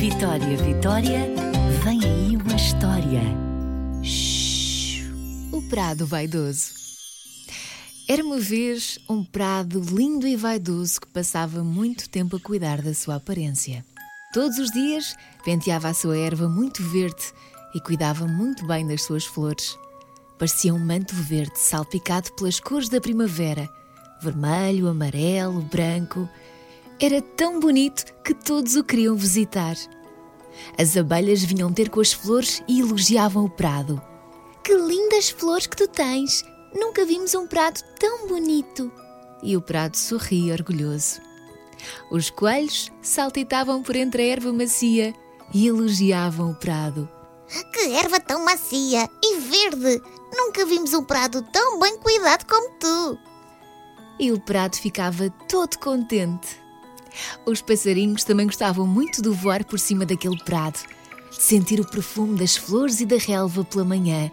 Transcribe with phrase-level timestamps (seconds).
[0.00, 1.26] Vitória, Vitória,
[1.84, 3.20] vem aí uma história.
[4.02, 5.04] Shhh,
[5.52, 6.72] o Prado Vaidoso.
[8.08, 12.94] Era uma vez um prado lindo e vaidoso que passava muito tempo a cuidar da
[12.94, 13.84] sua aparência.
[14.32, 17.34] Todos os dias penteava a sua erva muito verde
[17.74, 19.76] e cuidava muito bem das suas flores.
[20.38, 23.68] Parecia um manto verde salpicado pelas cores da primavera:
[24.22, 26.26] vermelho, amarelo, branco
[27.00, 29.76] era tão bonito que todos o queriam visitar.
[30.78, 34.00] As abelhas vinham ter com as flores e elogiavam o prado.
[34.62, 36.44] Que lindas flores que tu tens!
[36.74, 38.92] Nunca vimos um prado tão bonito!
[39.42, 41.20] E o prado sorria orgulhoso.
[42.10, 45.14] Os coelhos saltitavam por entre a erva macia
[45.54, 47.08] e elogiavam o prado.
[47.72, 50.02] Que erva tão macia e verde!
[50.32, 53.18] Nunca vimos um prado tão bem cuidado como tu!
[54.20, 56.59] E o prado ficava todo contente.
[57.44, 60.80] Os passarinhos também gostavam muito de voar por cima daquele prado,
[61.30, 64.30] de sentir o perfume das flores e da relva pela manhã,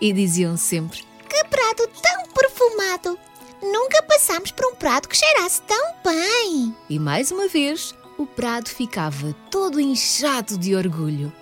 [0.00, 3.18] e diziam sempre: Que prado tão perfumado!
[3.62, 6.74] Nunca passámos por um prado que cheirasse tão bem!
[6.88, 11.32] E mais uma vez, o prado ficava todo inchado de orgulho.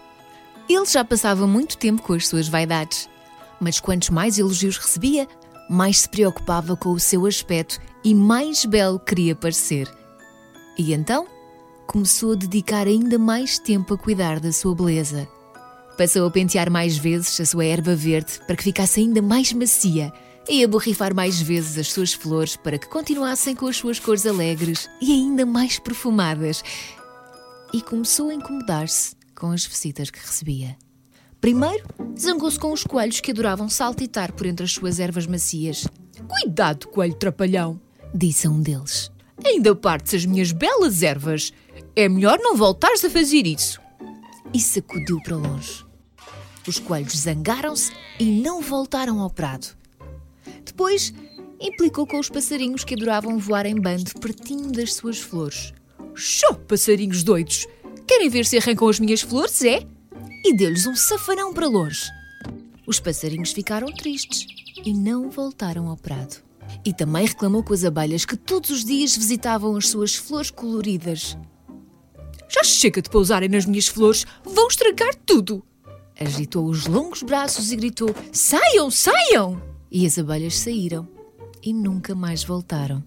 [0.69, 3.09] Ele já passava muito tempo com as suas vaidades,
[3.61, 5.28] mas quantos mais elogios recebia,
[5.69, 9.89] mais se preocupava com o seu aspecto e mais belo queria parecer.
[10.78, 11.27] E então
[11.87, 15.28] começou a dedicar ainda mais tempo a cuidar da sua beleza.
[15.97, 20.12] Passou a pentear mais vezes a sua erva verde para que ficasse ainda mais macia
[20.48, 24.27] e a borrifar mais vezes as suas flores para que continuassem com as suas cores
[24.27, 26.62] alegres e ainda mais perfumadas.
[27.73, 30.77] E começou a incomodar-se com as visitas que recebia.
[31.41, 31.84] Primeiro,
[32.19, 35.87] zangou-se com os coelhos que adoravam saltitar por entre as suas ervas macias.
[36.28, 37.81] Cuidado, coelho trapalhão!
[38.15, 39.11] disse a um deles.
[39.45, 41.53] Ainda partes as minhas belas ervas.
[41.95, 43.81] É melhor não voltares a fazer isso.
[44.53, 45.84] E sacudiu para longe.
[46.67, 49.77] Os coelhos zangaram-se e não voltaram ao prado.
[50.65, 51.12] Depois,
[51.61, 55.72] implicou com os passarinhos que adoravam voar em bando pertinho das suas flores.
[56.15, 57.66] Show, passarinhos doidos!
[58.06, 59.87] Querem ver se arrancam as minhas flores, é?
[60.45, 62.11] E deu-lhes um safanão para longe.
[62.87, 64.47] Os passarinhos ficaram tristes
[64.84, 66.43] e não voltaram ao prado.
[66.84, 71.37] E também reclamou com as abelhas que todos os dias visitavam as suas flores coloridas.
[72.48, 75.65] Já chega de pousarem nas minhas flores, vão estragar tudo!
[76.19, 79.62] Agitou os longos braços e gritou: Saiam, saiam!
[79.91, 81.09] E as abelhas saíram
[81.62, 83.03] e nunca mais voltaram.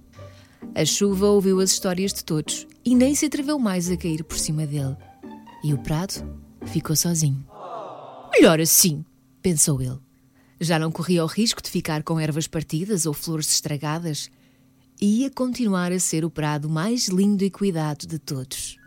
[0.73, 4.37] A chuva ouviu as histórias de todos e nem se atreveu mais a cair por
[4.37, 4.95] cima dele.
[5.63, 6.27] E o prado
[6.65, 7.45] ficou sozinho.
[8.33, 9.05] Melhor assim,
[9.41, 10.04] pensou ele.
[10.59, 14.29] Já não corria o risco de ficar com ervas partidas ou flores estragadas.
[15.01, 18.77] E ia continuar a ser o prado mais lindo e cuidado de todos.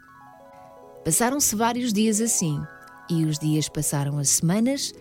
[1.04, 2.60] Passaram-se vários dias assim,
[3.10, 4.92] e os dias passaram a semanas,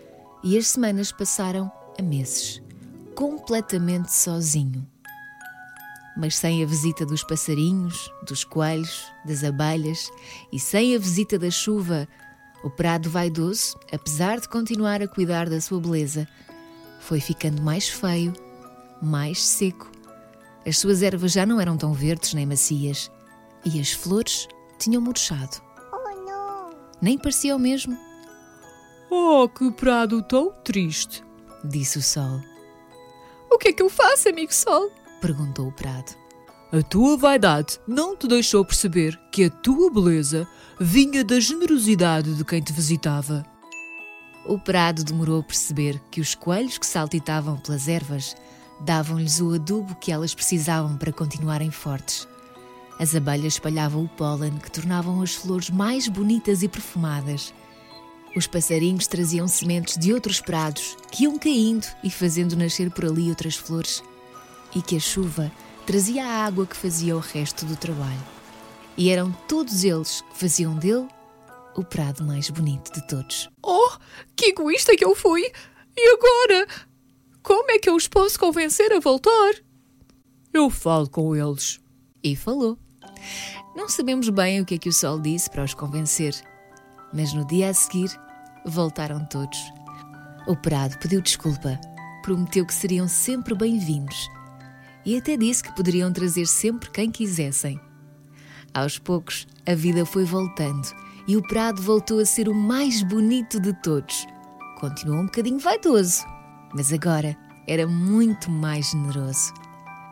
[0.44, 2.61] e as semanas passaram a meses,
[3.16, 4.85] completamente sozinho.
[6.16, 10.09] Mas sem a visita dos passarinhos, dos coelhos, das abelhas
[10.51, 12.07] e sem a visita da chuva,
[12.63, 16.27] o prado vaidoso, apesar de continuar a cuidar da sua beleza,
[16.99, 18.33] foi ficando mais feio,
[19.01, 19.91] mais seco.
[20.65, 23.11] As suas ervas já não eram tão verdes nem macias
[23.63, 24.47] e as flores
[24.77, 25.61] tinham murchado.
[25.91, 26.69] Oh, não!
[27.01, 27.97] Nem parecia o mesmo.
[29.09, 31.23] Oh, que prado tão triste!
[31.63, 32.41] disse o sol.
[33.49, 34.91] O que é que eu faço, amigo sol?
[35.21, 36.15] perguntou o prado.
[36.71, 40.45] A tua vaidade não te deixou perceber que a tua beleza
[40.77, 43.45] vinha da generosidade de quem te visitava.
[44.47, 48.33] O prado demorou a perceber que os coelhos que saltitavam pelas ervas
[48.79, 52.25] davam-lhes o adubo que elas precisavam para continuarem fortes.
[52.97, 57.53] As abelhas espalhavam o pólen que tornavam as flores mais bonitas e perfumadas.
[58.37, 63.29] Os passarinhos traziam sementes de outros prados que iam caindo e fazendo nascer por ali
[63.29, 64.01] outras flores.
[64.73, 65.51] E que a chuva
[65.85, 68.23] trazia a água que fazia o resto do trabalho.
[68.95, 71.07] E eram todos eles que faziam dele
[71.77, 73.50] o prado mais bonito de todos.
[73.63, 73.91] Oh,
[74.35, 75.44] que egoísta que eu fui!
[75.95, 76.68] E agora?
[77.44, 79.53] Como é que eu os posso convencer a voltar?
[80.51, 81.79] Eu falo com eles.
[82.24, 82.77] E falou.
[83.75, 86.33] Não sabemos bem o que é que o sol disse para os convencer,
[87.13, 88.09] mas no dia a seguir
[88.65, 89.59] voltaram todos.
[90.47, 91.79] O prado pediu desculpa,
[92.24, 94.27] prometeu que seriam sempre bem-vindos
[95.06, 97.79] e até disse que poderiam trazer sempre quem quisessem.
[98.74, 100.88] Aos poucos, a vida foi voltando
[101.27, 104.25] e o prado voltou a ser o mais bonito de todos.
[104.79, 106.24] Continuou um bocadinho vaidoso,
[106.74, 107.35] mas agora
[107.68, 109.53] era muito mais generoso.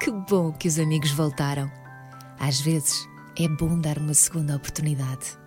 [0.01, 1.71] Que bom que os amigos voltaram.
[2.39, 3.07] Às vezes
[3.39, 5.38] é bom dar uma segunda oportunidade.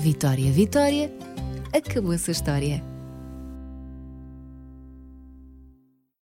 [0.00, 1.12] Vitória, Vitória,
[1.72, 2.95] acabou essa história.